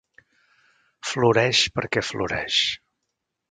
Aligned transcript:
Floreix 1.09 1.61
perquè 1.77 2.05
floreix. 2.09 2.59